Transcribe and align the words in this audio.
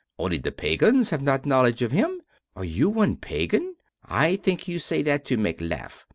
Only 0.17 0.39
the 0.39 0.51
pagans 0.51 1.11
have 1.11 1.21
not 1.21 1.45
knowledge 1.45 1.83
of 1.83 1.91
him. 1.91 2.23
Are 2.55 2.65
you 2.65 2.89
one 2.89 3.17
pagan? 3.17 3.75
I 4.03 4.35
think 4.35 4.67
you 4.67 4.79
say 4.79 5.03
that 5.03 5.25
to 5.25 5.37
make 5.37 5.61
laugh. 5.61 6.07